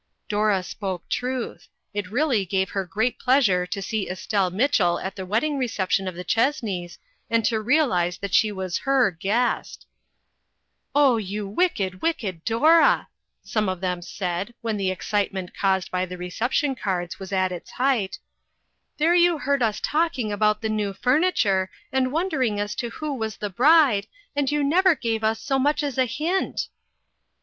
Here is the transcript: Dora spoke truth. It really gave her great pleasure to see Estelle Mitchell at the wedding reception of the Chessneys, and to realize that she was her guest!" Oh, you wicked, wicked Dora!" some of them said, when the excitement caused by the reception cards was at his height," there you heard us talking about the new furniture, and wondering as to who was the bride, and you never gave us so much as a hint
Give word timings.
Dora 0.27 0.63
spoke 0.63 1.07
truth. 1.09 1.67
It 1.93 2.09
really 2.09 2.43
gave 2.43 2.71
her 2.71 2.85
great 2.87 3.19
pleasure 3.19 3.67
to 3.67 3.81
see 3.83 4.09
Estelle 4.09 4.49
Mitchell 4.49 4.97
at 4.97 5.15
the 5.15 5.27
wedding 5.27 5.59
reception 5.59 6.07
of 6.07 6.15
the 6.15 6.23
Chessneys, 6.23 6.97
and 7.29 7.45
to 7.45 7.59
realize 7.61 8.17
that 8.17 8.33
she 8.33 8.51
was 8.51 8.79
her 8.79 9.11
guest!" 9.11 9.85
Oh, 10.95 11.17
you 11.17 11.47
wicked, 11.47 12.01
wicked 12.01 12.43
Dora!" 12.45 13.09
some 13.43 13.69
of 13.69 13.79
them 13.79 14.01
said, 14.01 14.55
when 14.61 14.75
the 14.77 14.89
excitement 14.89 15.55
caused 15.55 15.91
by 15.91 16.07
the 16.07 16.17
reception 16.17 16.73
cards 16.73 17.19
was 17.19 17.31
at 17.31 17.51
his 17.51 17.69
height," 17.69 18.17
there 18.97 19.13
you 19.13 19.37
heard 19.37 19.61
us 19.61 19.79
talking 19.79 20.31
about 20.31 20.63
the 20.63 20.67
new 20.69 20.93
furniture, 20.93 21.69
and 21.91 22.11
wondering 22.11 22.59
as 22.59 22.73
to 22.73 22.89
who 22.89 23.13
was 23.13 23.37
the 23.37 23.51
bride, 23.51 24.07
and 24.35 24.49
you 24.51 24.63
never 24.63 24.95
gave 24.95 25.23
us 25.23 25.39
so 25.39 25.59
much 25.59 25.83
as 25.83 25.99
a 25.99 26.05
hint 26.05 26.69